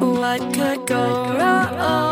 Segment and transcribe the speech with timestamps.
[0.00, 2.11] What could go wrong?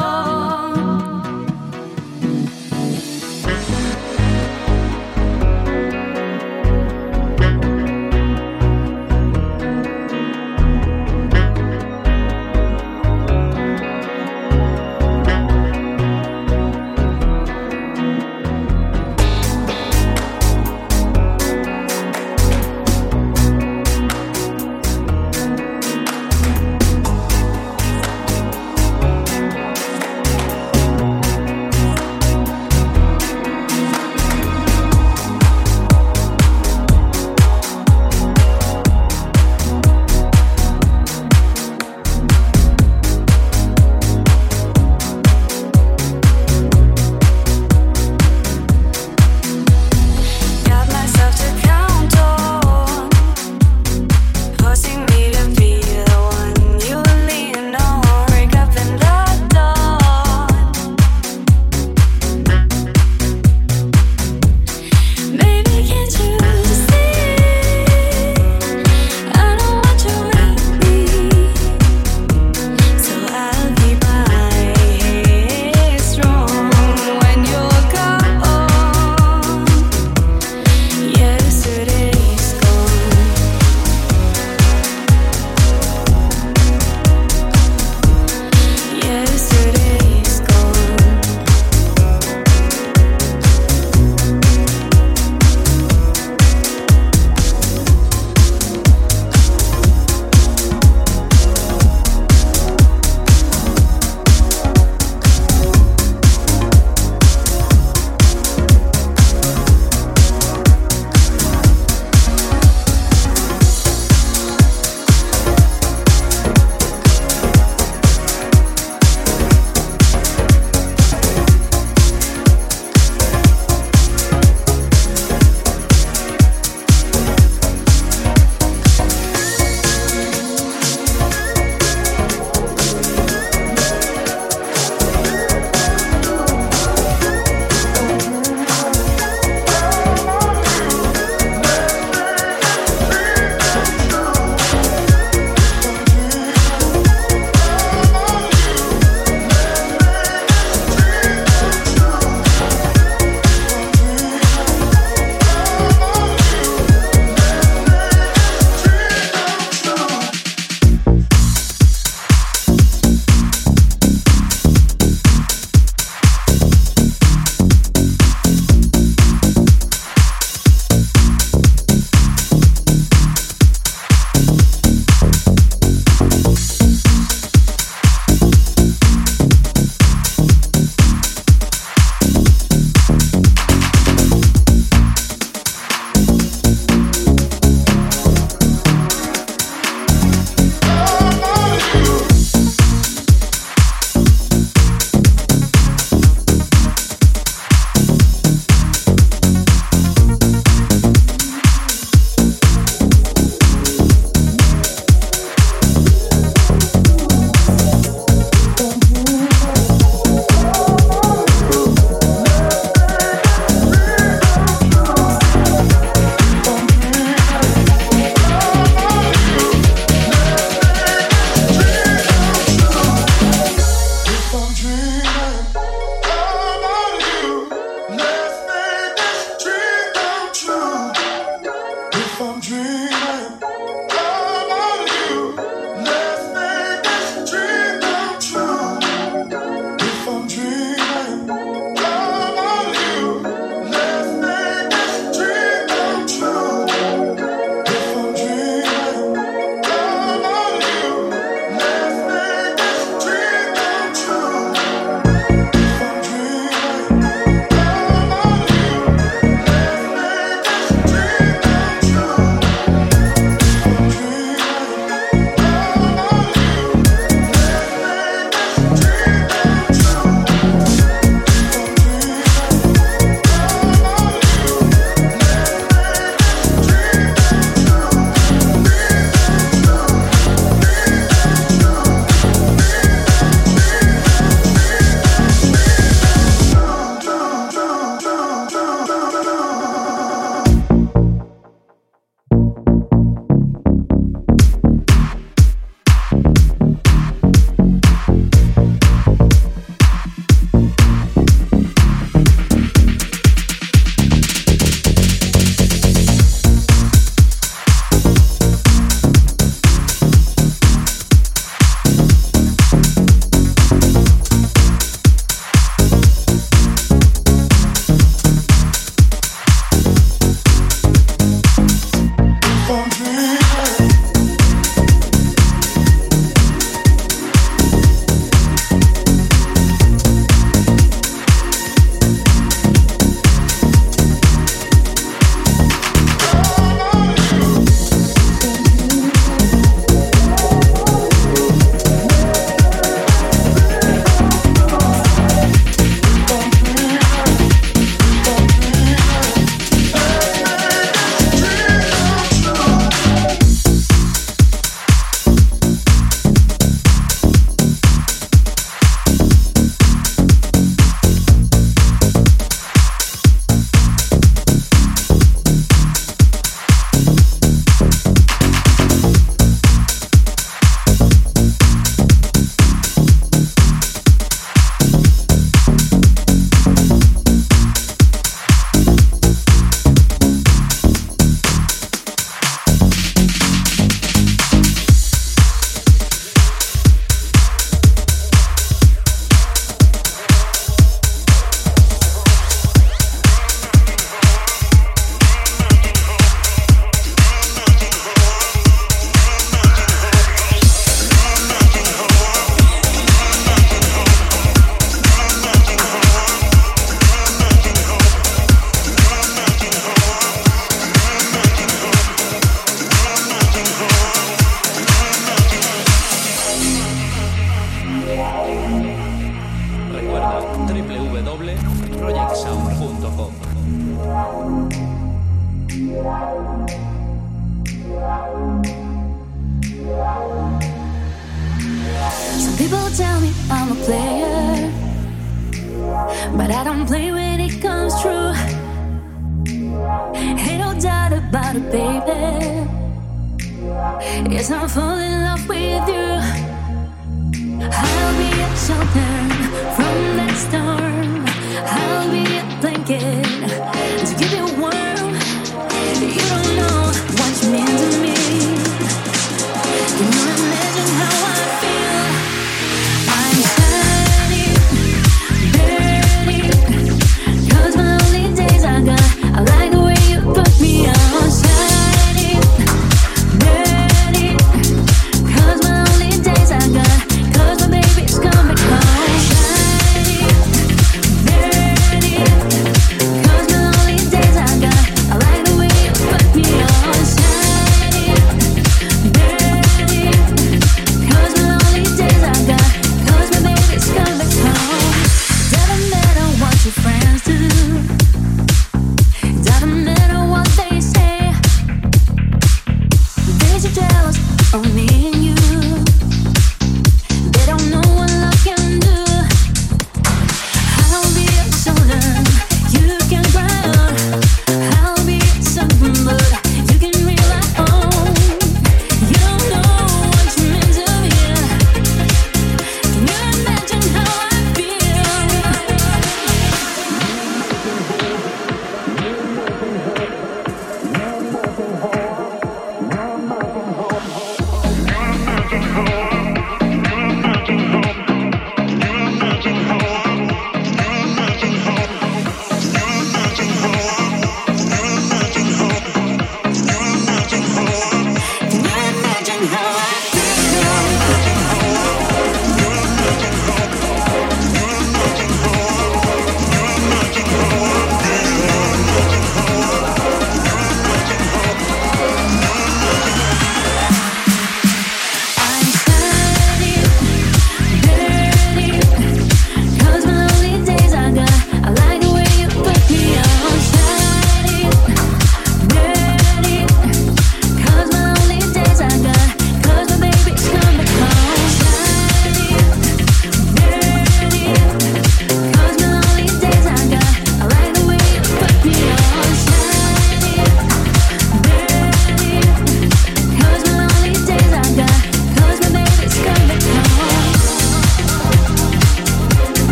[453.10, 453.39] get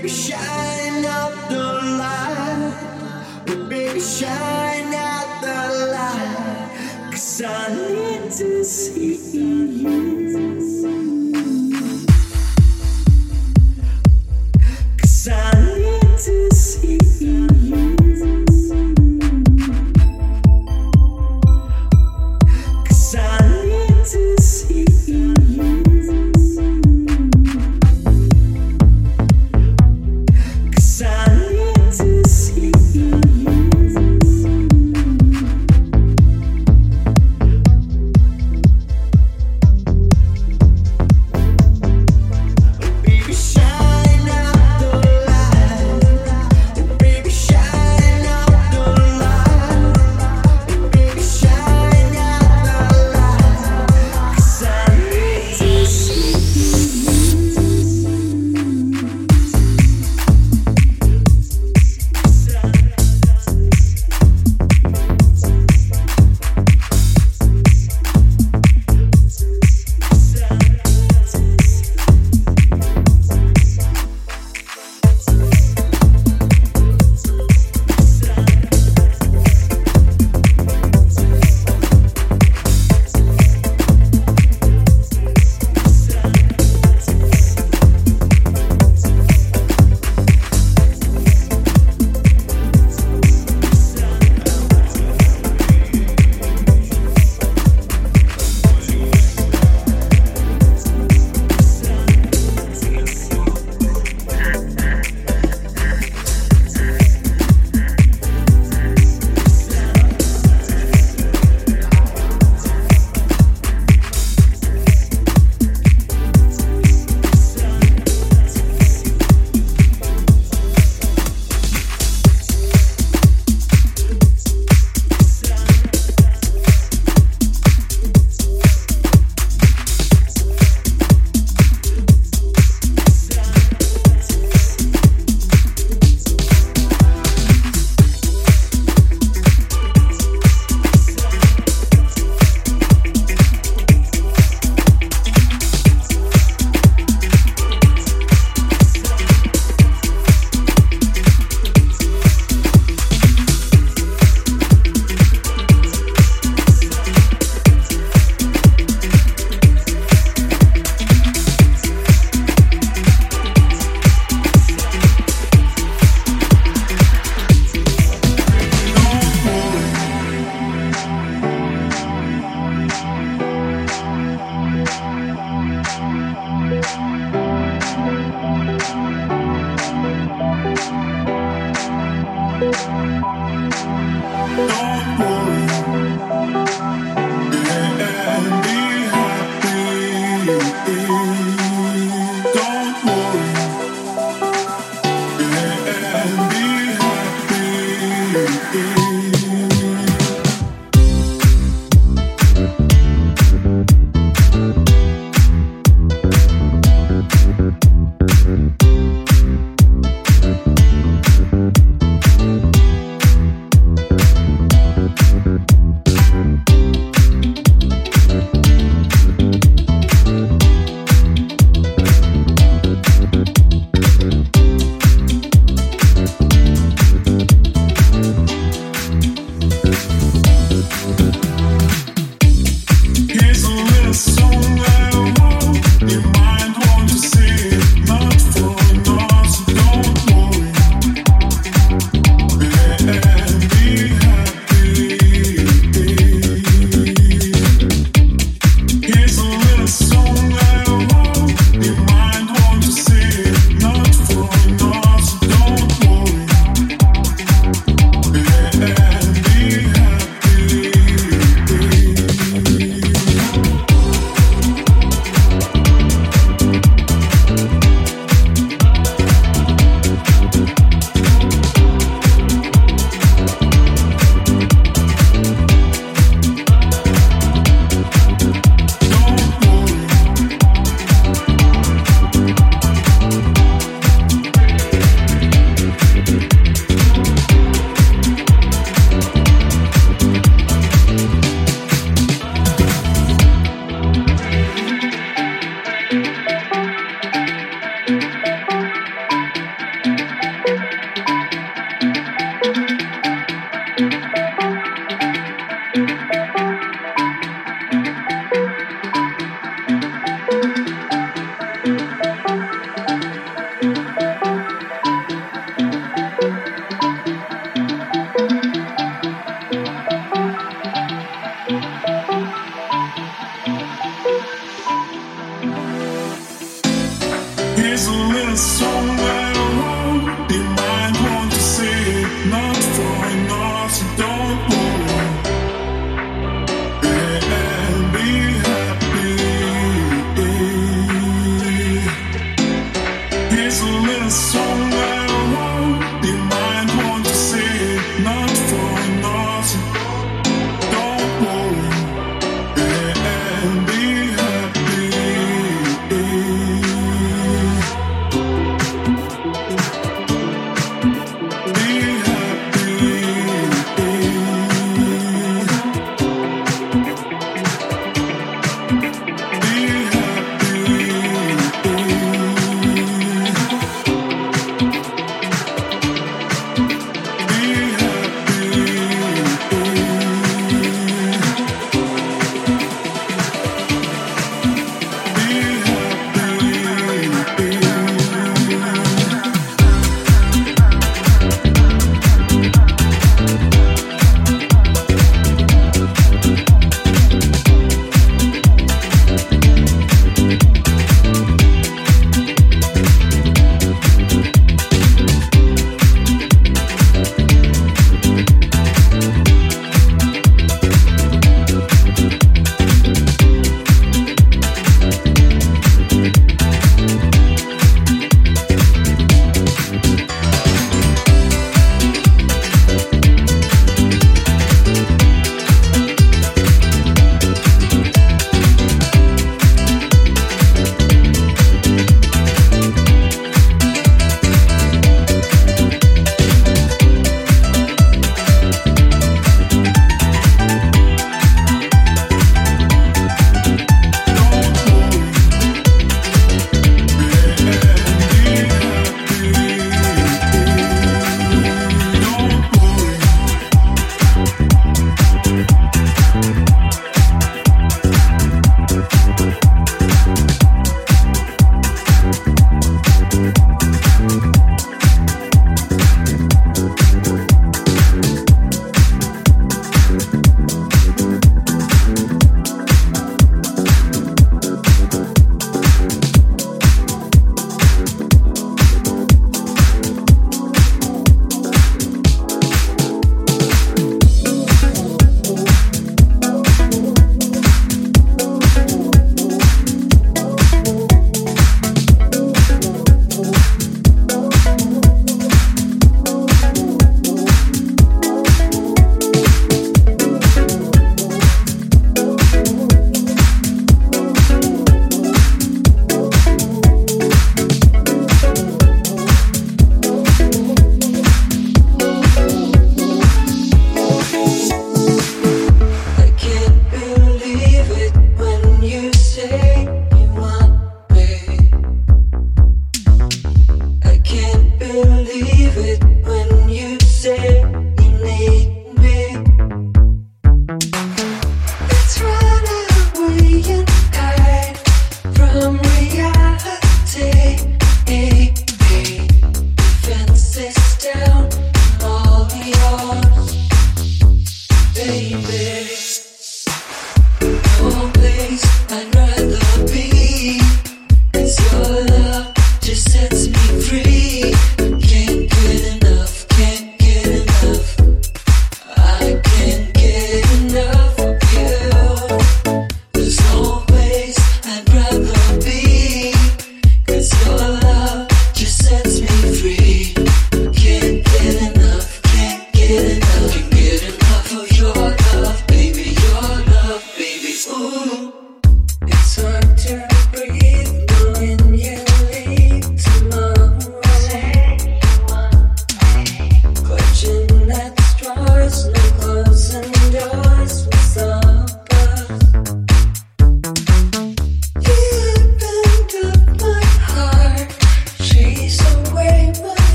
[0.00, 1.62] baby, shine out the
[2.00, 3.68] light.
[3.68, 5.90] Baby, shine out the
[7.44, 10.19] I need to see you.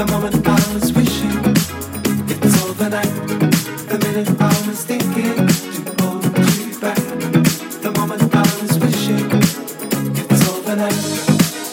[0.00, 1.28] The moment I was wishing
[2.30, 3.04] it was overnight.
[3.86, 5.46] The minute I was thinking
[5.84, 6.96] to hold you back.
[7.82, 9.26] The moment I was wishing
[10.16, 11.04] it was overnight.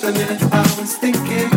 [0.01, 1.56] The minute I was thinking.